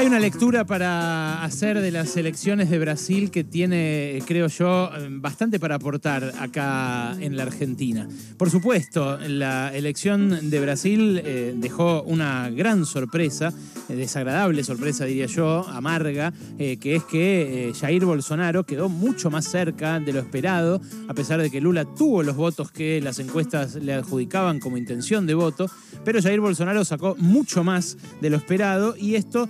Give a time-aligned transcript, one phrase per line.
[0.00, 5.60] Hay una lectura para hacer de las elecciones de Brasil que tiene, creo yo, bastante
[5.60, 8.08] para aportar acá en la Argentina.
[8.38, 13.52] Por supuesto, la elección de Brasil eh, dejó una gran sorpresa,
[13.90, 19.44] eh, desagradable sorpresa diría yo, amarga, eh, que es que Jair Bolsonaro quedó mucho más
[19.44, 23.74] cerca de lo esperado, a pesar de que Lula tuvo los votos que las encuestas
[23.74, 25.66] le adjudicaban como intención de voto,
[26.06, 29.46] pero Jair Bolsonaro sacó mucho más de lo esperado y esto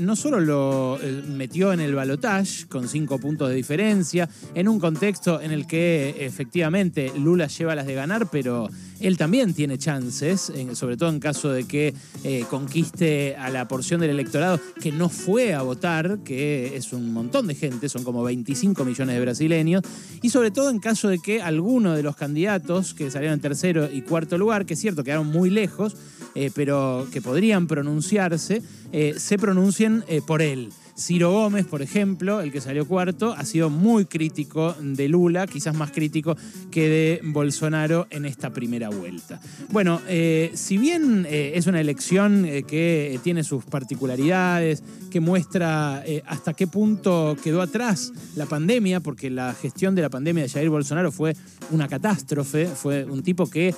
[0.00, 4.78] no solo lo eh, metió en el balotage con cinco puntos de diferencia, en un
[4.78, 8.68] contexto en el que efectivamente Lula lleva las de ganar, pero
[9.02, 14.00] él también tiene chances, sobre todo en caso de que eh, conquiste a la porción
[14.00, 18.22] del electorado que no fue a votar, que es un montón de gente, son como
[18.22, 19.82] 25 millones de brasileños,
[20.22, 23.88] y sobre todo en caso de que alguno de los candidatos que salieron en tercero
[23.92, 25.96] y cuarto lugar, que es cierto, quedaron muy lejos,
[26.34, 30.70] eh, pero que podrían pronunciarse, eh, se pronuncien por él.
[31.02, 35.74] Ciro Gómez, por ejemplo, el que salió cuarto, ha sido muy crítico de Lula, quizás
[35.74, 36.36] más crítico
[36.70, 39.40] que de Bolsonaro en esta primera vuelta.
[39.70, 46.02] Bueno, eh, si bien eh, es una elección eh, que tiene sus particularidades, que muestra
[46.26, 50.70] hasta qué punto quedó atrás la pandemia, porque la gestión de la pandemia de Jair
[50.70, 51.36] Bolsonaro fue
[51.70, 53.74] una catástrofe, fue un tipo que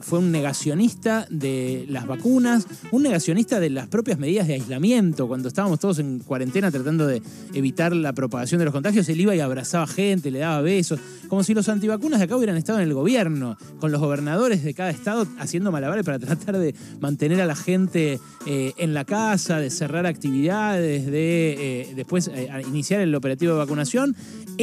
[0.00, 5.48] fue un negacionista de las vacunas, un negacionista de las propias medidas de aislamiento, cuando
[5.48, 7.22] estábamos todos en cuarentena tratando de
[7.54, 11.42] evitar la propagación de los contagios, él iba y abrazaba gente, le daba besos, como
[11.42, 14.90] si los antivacunas de acá hubieran estado en el gobierno, con los gobernadores de cada
[14.90, 19.68] estado haciendo malabares para tratar de mantener a la gente eh, en la casa, de
[19.68, 24.16] cerrar actividades, de eh, después eh, iniciar el operativo de vacunación.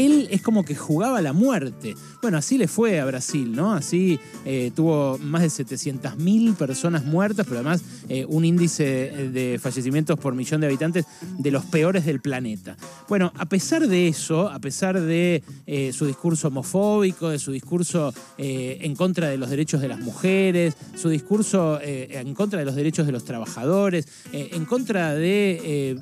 [0.05, 1.95] Él es como que jugaba la muerte.
[2.21, 3.73] Bueno, así le fue a Brasil, ¿no?
[3.73, 4.19] Así
[4.75, 7.83] tuvo más de 700.000 personas muertas, pero además
[8.27, 11.05] un índice de fallecimientos por millón de habitantes
[11.37, 12.77] de los peores del planeta.
[13.07, 18.13] Bueno, a pesar de eso, a pesar de eh, su discurso homofóbico, de su discurso
[18.37, 22.65] eh, en contra de los derechos de las mujeres, su discurso eh, en contra de
[22.65, 25.97] los derechos de los trabajadores, en contra de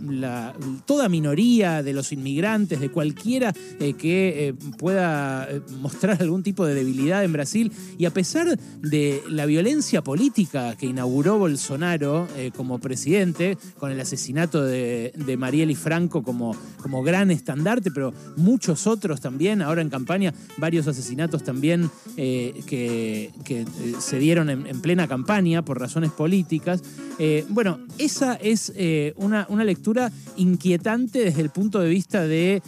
[0.85, 3.53] toda minoría de los inmigrantes, de cualquiera
[3.93, 5.47] que pueda
[5.79, 10.87] mostrar algún tipo de debilidad en Brasil, y a pesar de la violencia política que
[10.87, 17.91] inauguró Bolsonaro como presidente, con el asesinato de, de Marieli Franco como, como gran estandarte,
[17.91, 23.65] pero muchos otros también, ahora en campaña, varios asesinatos también eh, que, eh,
[23.99, 26.83] se dieron en, plena campaña por razones políticas.
[27.17, 28.73] Eh, bueno, esa es
[29.15, 32.61] una, una, lectura inquietante desde el punto de vista de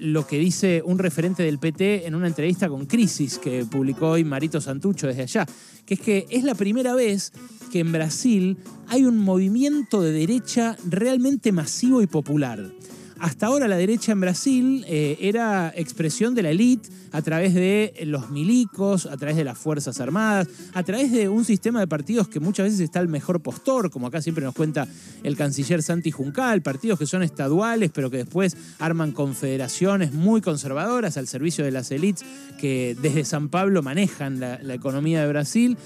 [0.00, 4.24] lo que dice un referente del PT en una entrevista con Crisis que publicó hoy
[4.24, 5.46] Marito Santucho desde allá,
[5.84, 7.32] que es que es la primera vez
[7.70, 8.56] que en Brasil
[8.86, 12.70] hay un movimiento de derecha realmente masivo y popular.
[13.20, 17.92] Hasta ahora la derecha en Brasil eh, era expresión de la élite a través de
[18.04, 22.28] los milicos, a través de las Fuerzas Armadas, a través de un sistema de partidos
[22.28, 24.86] que muchas veces está el mejor postor, como acá siempre nos cuenta
[25.24, 31.16] el canciller Santi Juncal, partidos que son estaduales pero que después arman confederaciones muy conservadoras
[31.16, 32.24] al servicio de las élites
[32.60, 35.76] que desde San Pablo manejan la economía de Brasil.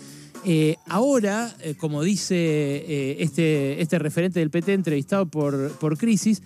[0.45, 6.43] Eh, ahora, eh, como dice este, este, referente del PT entrevistado por Crisis,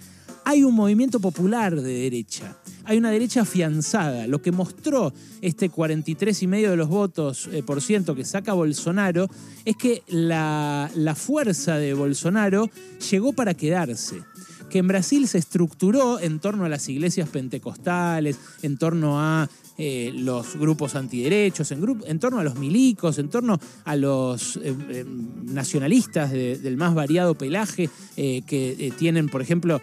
[0.49, 2.57] hay un movimiento popular de derecha.
[2.85, 4.29] Hay una derecha afianzada.
[4.29, 5.13] Lo que mostró
[5.43, 9.29] este 43,5% de los votos por ciento que saca Bolsonaro
[9.65, 12.71] es que la, la fuerza de Bolsonaro
[13.11, 14.23] llegó para quedarse
[14.71, 20.11] que en Brasil se estructuró en torno a las iglesias pentecostales, en torno a eh,
[20.15, 25.05] los grupos antiderechos, en, en, torno a los milicos, en torno a los eh, eh,
[25.45, 29.81] nacionalistas del más variado pelaje que tienen, por ejemplo,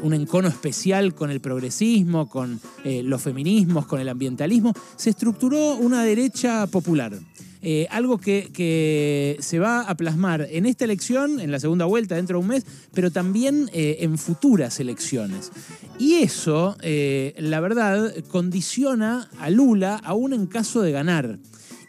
[0.00, 6.04] un encono especial con el progresismo, con los feminismos, con el ambientalismo, se estructuró una
[6.04, 7.18] derecha popular.
[7.68, 12.38] Eh, algo que, se va a plasmar en esta elección, en la segunda vuelta dentro
[12.38, 12.64] de un mes,
[12.94, 15.50] pero también eh, en futuras elecciones.
[15.98, 21.40] Y eso, eh, la verdad, condiciona a Lula aún en caso de ganar.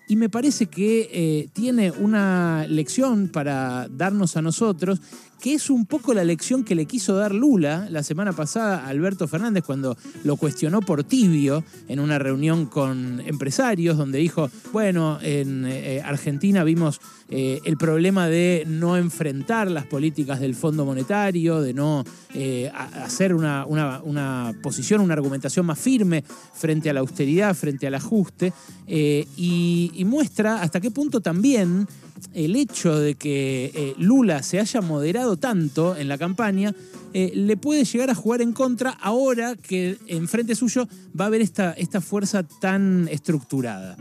[0.07, 5.01] Y me parece que tiene una lección para darnos a nosotros
[5.39, 8.88] que es un poco la lección que le quiso dar Lula la semana pasada a
[8.88, 15.19] Alberto Fernández cuando lo cuestionó por tibio en una reunión con empresarios, donde dijo, bueno,
[15.21, 17.00] en eh, Argentina vimos
[17.30, 23.33] eh, el problema de no enfrentar las políticas del Fondo Monetario, de no eh, hacer
[23.33, 23.65] una,
[24.63, 26.24] posición, una argumentación más firme
[26.54, 28.54] frente a la austeridad, frente al ajuste,
[28.88, 31.88] y muestra hasta qué punto también
[32.34, 36.74] el hecho de que Lula se haya moderado tanto en la campaña,
[37.14, 40.88] eh, le puede llegar a jugar en contra ahora que enfrente suyo
[41.20, 43.98] va a haber esta, esta fuerza tan estructurada.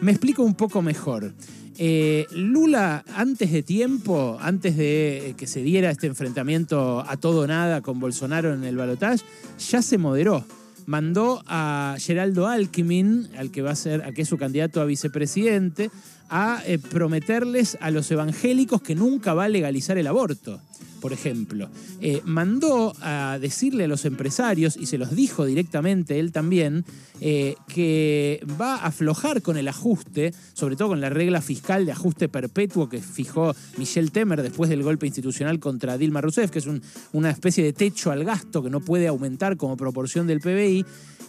[0.00, 1.32] Me explico un poco mejor.
[1.78, 7.80] Eh, Lula, antes de tiempo, antes de que se diera este enfrentamiento a todo nada
[7.80, 9.24] con Bolsonaro en el balotaje,
[9.58, 10.44] ya se moderó.
[10.90, 14.84] Mandó a Geraldo Alckmin, al que va a ser, a que es su candidato a
[14.84, 15.88] vicepresidente,
[16.30, 20.60] a eh, prometerles a los evangélicos que nunca va a legalizar el aborto
[21.00, 21.68] por ejemplo,
[22.00, 26.84] eh, mandó a decirle a los empresarios, y se los dijo directamente él también,
[27.20, 31.92] eh, que va a aflojar con el ajuste, sobre todo con la regla fiscal de
[31.92, 36.68] ajuste perpetuo que fijó Michel Temer después del golpe institucional contra Dilma Rousseff, que es
[37.12, 40.84] una especie de techo al gasto que no puede aumentar como proporción del PBI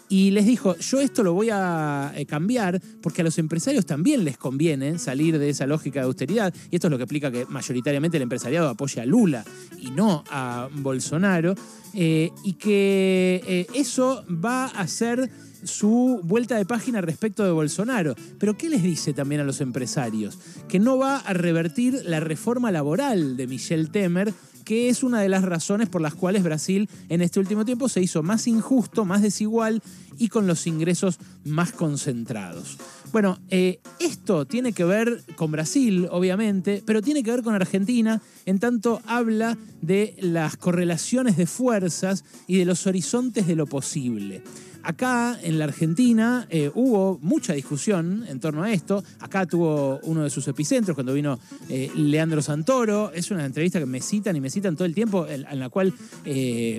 [0.09, 4.38] y les dijo, yo esto lo voy a cambiar porque a los empresarios también les
[4.38, 8.17] conviene salir de esa lógica de austeridad, y esto es lo que explica que mayoritariamente
[8.17, 9.43] el empresariado apoya a Lula
[9.79, 11.55] y no a Bolsonaro,
[11.93, 15.29] eh, y que eh, eso va a ser
[15.63, 18.15] su vuelta de página respecto de Bolsonaro.
[18.39, 20.39] Pero ¿qué les dice también a los empresarios?
[20.67, 24.33] Que no va a revertir la reforma laboral de Michel Temer,
[24.63, 28.01] que es una de las razones por las cuales Brasil en este último tiempo se
[28.01, 29.81] hizo más injusto, más desigual
[30.17, 32.77] y con los ingresos más concentrados.
[33.11, 38.21] Bueno, eh, esto tiene que ver con Brasil, obviamente, pero tiene que ver con Argentina,
[38.45, 44.43] en tanto habla de las correlaciones de fuerzas y de los horizontes de lo posible.
[44.83, 49.03] Acá en la Argentina eh, hubo mucha discusión en torno a esto.
[49.19, 51.37] Acá tuvo uno de sus epicentros cuando vino
[51.69, 53.11] eh, Leandro Santoro.
[53.13, 55.93] Es una entrevista que me citan y me citan todo el tiempo, en, la cual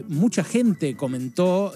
[0.09, 1.73] mucha gente comentó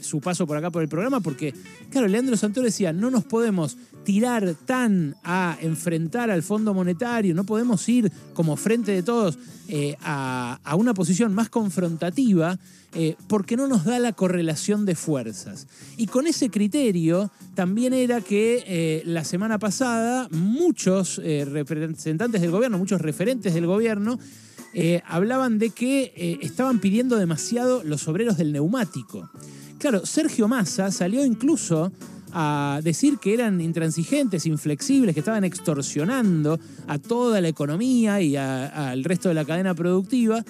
[0.00, 1.52] su paso por acá por el programa, porque,
[1.90, 7.44] claro, Leandro Santoro decía, no nos podemos tirar tan a enfrentar al Fondo Monetario, no
[7.44, 9.38] podemos ir como frente de todos
[10.02, 12.58] a, a una posición más confrontativa
[12.96, 15.66] eh, porque no nos da la correlación de fuerzas.
[15.96, 22.52] Y con ese criterio también era que eh, la semana pasada muchos eh, representantes del
[22.52, 24.18] gobierno, muchos referentes del gobierno,
[25.06, 29.30] hablaban de que estaban pidiendo demasiado los obreros del neumático.
[29.78, 31.92] Claro, Sergio Massa salió incluso
[32.34, 36.58] a decir que eran intransigentes, inflexibles, que estaban extorsionando
[36.88, 40.44] a toda la economía y al resto de la cadena productiva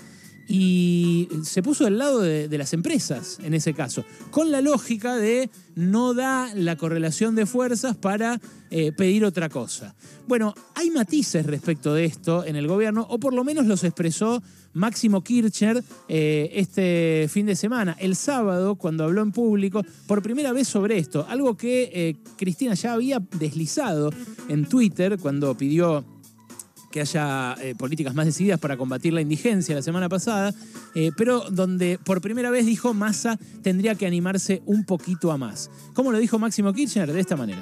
[0.47, 5.51] y se puso del lado de, las empresas en ese caso, con la lógica de
[5.75, 9.95] no da la correlación de fuerzas para eh, pedir otra cosa.
[10.27, 14.43] Bueno, hay matices respecto de esto en el gobierno, o por lo menos los expresó
[14.73, 20.53] Máximo Kirchner eh, este fin de semana, el sábado, cuando habló en público, por primera
[20.53, 24.11] vez sobre esto, algo que eh, Cristina ya había deslizado
[24.49, 26.05] en Twitter cuando pidió
[26.95, 30.55] que haya eh, políticas más decididas para combatir la indigencia la semana pasada,
[30.95, 35.73] eh, pero donde por primera vez dijo Massa tendría que animarse un poquito a más.
[35.93, 37.13] ¿Cómo lo dijo Máximo Kirchner?
[37.13, 37.61] De esta manera.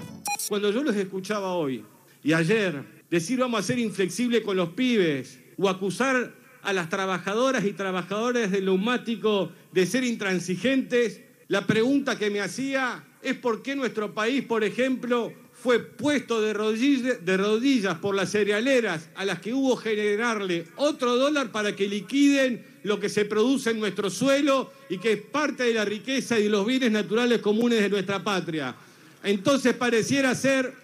[0.50, 1.82] Cuando yo los escuchaba hoy
[2.22, 7.64] y ayer decir vamos a ser inflexibles con los pibes o acusar a las trabajadoras
[7.64, 13.76] y trabajadores del neumático de ser intransigentes, la pregunta que me hacía es por qué
[13.76, 19.76] nuestro país, por ejemplo, fue puesto de rodillas, por las cerealeras a las que hubo
[19.76, 25.12] generarle otro dólar para que liquiden lo que se produce en nuestro suelo y que
[25.12, 28.74] es parte de la riqueza y de los bienes naturales comunes de nuestra patria.
[29.22, 30.74] Entonces pareciera ser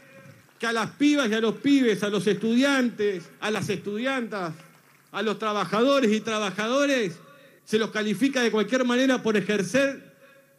[0.60, 4.54] que a las pibas y a los pibes, a los estudiantes, a las estudiantas,
[5.10, 7.14] a los trabajadores y trabajadores,
[7.64, 10.07] se los califica de cualquier manera por ejercer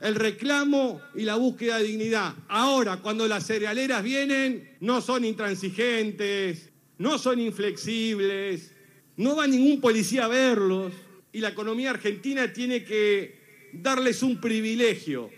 [0.01, 2.33] el reclamo y la búsqueda de dignidad.
[2.47, 8.71] Ahora, cuando las cerealeras vienen, no son intransigentes, no son inflexibles,
[9.17, 10.93] no va ningún policía a verlos
[11.31, 15.29] y la economía argentina tiene que darles un privilegio.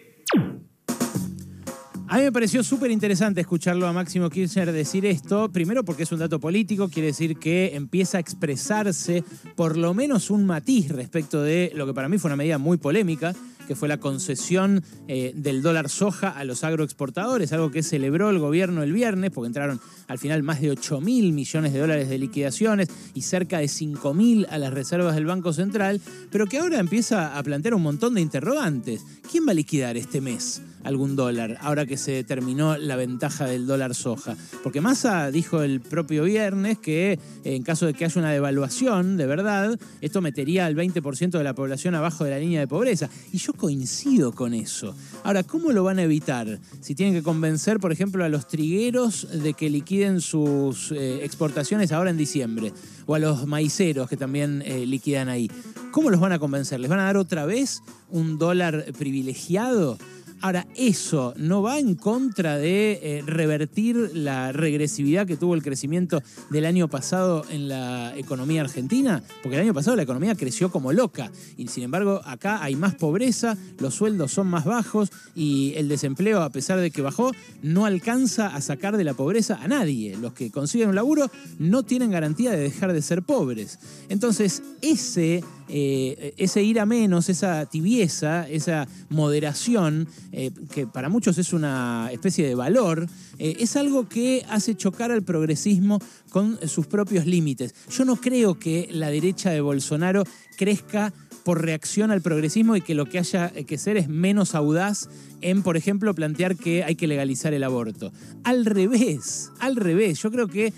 [2.07, 6.11] A mí me pareció súper interesante escucharlo a Máximo Kirchner decir esto, primero porque es
[6.11, 9.23] un dato político, quiere decir que empieza a expresarse
[9.55, 12.75] por lo menos un matiz respecto de lo que para mí fue una medida muy
[12.77, 13.33] polémica,
[13.67, 18.39] que fue la concesión eh, del dólar soja a los agroexportadores, algo que celebró el
[18.39, 22.17] gobierno el viernes, porque entraron al final más de 8 mil millones de dólares de
[22.17, 26.01] liquidaciones y cerca de 5 mil a las reservas del Banco Central,
[26.31, 29.03] pero que ahora empieza a plantear un montón de interrogantes.
[29.29, 33.67] ¿Quién va a liquidar este mes algún dólar, ahora que se terminó la ventaja del
[33.67, 34.35] dólar soja?
[34.63, 39.25] Porque Massa dijo el propio viernes que en caso de que haya una devaluación de
[39.25, 43.09] verdad, esto metería al 20% de la población abajo de la línea de pobreza.
[43.31, 44.95] Y yo coincido con eso.
[45.23, 46.59] Ahora, ¿cómo lo van a evitar?
[46.81, 51.91] Si tienen que convencer, por ejemplo, a los trigueros de que liquiden sus eh, exportaciones
[51.91, 52.73] ahora en diciembre,
[53.05, 55.49] o a los maiceros que también eh, liquidan ahí.
[55.91, 56.79] ¿Cómo los van a convencer?
[56.79, 59.97] ¿Les van a dar otra vez un dólar privilegiado?
[60.41, 66.23] Ahora, eso no va en contra de eh, revertir la regresividad que tuvo el crecimiento
[66.49, 70.93] del año pasado en la economía argentina, porque el año pasado la economía creció como
[70.93, 75.87] loca y sin embargo acá hay más pobreza, los sueldos son más bajos y el
[75.87, 77.31] desempleo, a pesar de que bajó,
[77.61, 80.17] no alcanza a sacar de la pobreza a nadie.
[80.17, 81.29] Los que consiguen un laburo
[81.59, 83.77] no tienen garantía de dejar de ser pobres.
[84.09, 85.43] Entonces, ese
[85.73, 92.09] eh, ese ir a menos, esa tibieza, esa moderación, eh, que para muchos es una
[92.11, 93.07] especie de valor,
[93.37, 97.75] eh, es algo que hace chocar al progresismo con sus propios límites.
[97.89, 100.23] Yo no creo que la derecha de Bolsonaro
[100.57, 105.09] crezca por reacción al progresismo y que lo que haya que ser es menos audaz
[105.41, 108.13] en, por ejemplo, plantear que hay que legalizar el aborto.
[108.43, 110.21] Al revés, al revés.
[110.21, 110.71] Yo creo que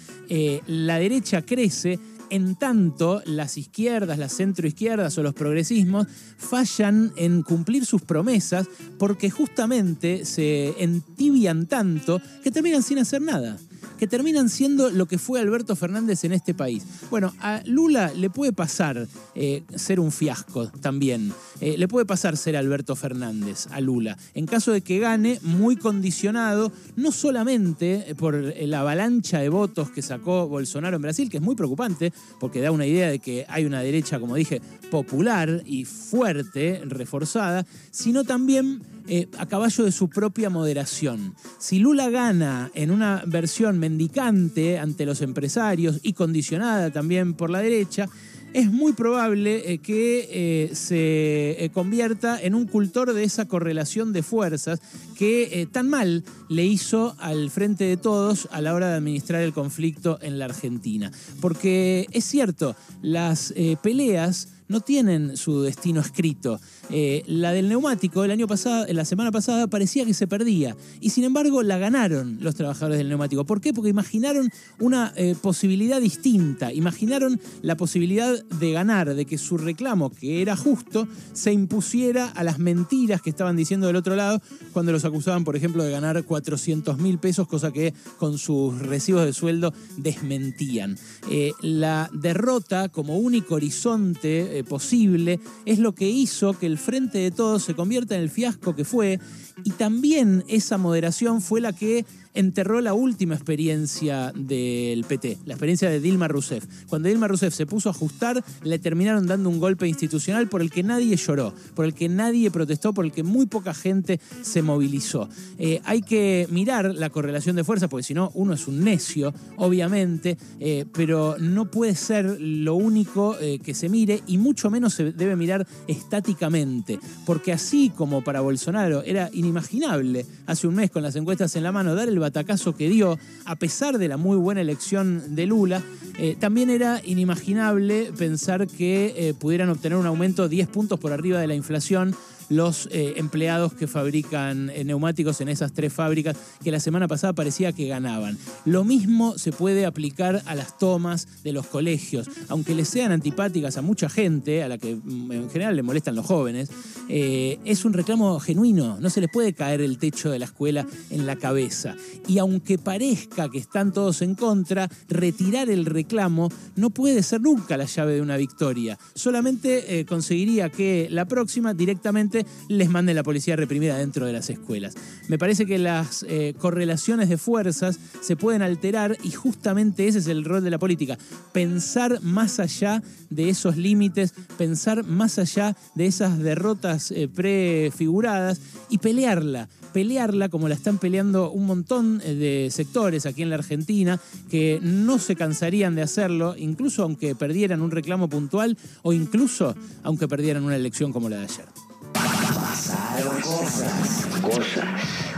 [0.67, 1.99] la derecha crece
[2.33, 9.29] en tanto las izquierdas, las centroizquierdas o los progresismos fallan en cumplir sus promesas porque
[9.29, 13.57] justamente se entibian tanto que terminan sin hacer nada
[13.97, 16.83] que terminan siendo lo que fue Alberto Fernández en este país.
[17.09, 21.33] Bueno, a Lula le puede pasar eh, ser un fiasco también.
[21.61, 24.17] Eh, le puede pasar ser Alberto Fernández a Lula.
[24.33, 30.01] En caso de que gane, muy condicionado, no solamente por la avalancha de votos que
[30.01, 33.65] sacó Bolsonaro en Brasil, que es muy preocupante, porque da una idea de que hay
[33.65, 40.09] una derecha, como dije, popular y fuerte, reforzada, sino también eh, a caballo de su
[40.09, 41.35] propia moderación.
[41.59, 47.59] Si Lula gana en una versión mendicante ante los empresarios y condicionada también por la
[47.59, 48.07] derecha,
[48.53, 54.23] es muy probable eh, que eh, se convierta en un cultor de esa correlación de
[54.23, 54.79] fuerzas
[55.17, 59.51] que tan mal le hizo al frente de todos a la hora de administrar el
[59.51, 61.11] conflicto en la Argentina.
[61.41, 66.59] Porque es cierto, las peleas no tienen su destino escrito.
[66.89, 71.11] Eh, la del neumático el año pasado, la semana pasada parecía que se perdía y
[71.11, 73.45] sin embargo la ganaron los trabajadores del neumático.
[73.45, 73.73] ¿Por qué?
[73.73, 80.09] Porque imaginaron una eh, posibilidad distinta, imaginaron la posibilidad de ganar, de que su reclamo,
[80.09, 84.41] que era justo, se impusiera a las mentiras que estaban diciendo del otro lado
[84.71, 89.25] cuando los acusaban, por ejemplo, de ganar 400 mil pesos, cosa que con sus recibos
[89.25, 90.97] de sueldo desmentían.
[91.29, 97.31] Eh, la derrota como único horizonte posible es lo que hizo que el frente de
[97.31, 99.19] todos se convierta en el fiasco que fue
[99.63, 105.89] y también esa moderación fue la que enterró la última experiencia del PT, la experiencia
[105.89, 106.65] de Dilma Rousseff.
[106.87, 110.71] Cuando Dilma Rousseff se puso a ajustar, le terminaron dando un golpe institucional por el
[110.71, 114.61] que nadie lloró, por el que nadie protestó, por el que muy poca gente se
[114.61, 115.29] movilizó.
[115.57, 119.33] Eh, hay que mirar la correlación de fuerzas, porque si no, uno es un necio,
[119.57, 124.93] obviamente, eh, pero no puede ser lo único eh, que se mire y mucho menos
[124.95, 131.03] se debe mirar estáticamente, porque así como para Bolsonaro era inimaginable hace un mes con
[131.03, 134.37] las encuestas en la mano dar el batacazo que dio, a pesar de la muy
[134.37, 135.83] buena elección de Lula,
[136.17, 141.39] eh, también era inimaginable pensar que eh, pudieran obtener un aumento 10 puntos por arriba
[141.39, 142.15] de la inflación
[142.49, 147.71] los eh, empleados que fabrican neumáticos en esas tres fábricas que la semana pasada parecía
[147.71, 148.37] que ganaban.
[148.65, 153.77] Lo mismo se puede aplicar a las tomas de los colegios, aunque les sean antipáticas
[153.77, 156.69] a mucha gente, a la que mm, en general le molestan los jóvenes,
[157.15, 160.87] eh, es un reclamo genuino, no se les puede caer el techo de la escuela
[161.11, 161.95] en la cabeza.
[162.27, 167.77] Y aunque parezca que están todos en contra, retirar el reclamo no puede ser nunca
[167.77, 168.97] la llave de una victoria.
[169.13, 174.95] Solamente conseguiría que la próxima directamente les mande la policía reprimida dentro de las escuelas.
[175.27, 180.27] Me parece que las eh, correlaciones de fuerzas se pueden alterar y justamente ese es
[180.27, 181.17] el rol de la política.
[181.51, 188.97] Pensar más allá de esos límites, pensar más allá de esas derrotas eh, prefiguradas y
[188.97, 194.19] pelearla pelearla como la están peleando un montón eh, de sectores aquí en la Argentina
[194.49, 200.27] que no se cansarían de hacerlo, incluso aunque perdieran un reclamo puntual o incluso aunque
[200.27, 201.65] perdieran una elección como la de ayer.
[202.13, 204.25] Pasaron cosas.
[204.41, 204.85] Cosas.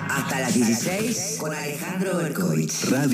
[0.09, 2.89] Hasta las 16 con Alejandro Berkovich.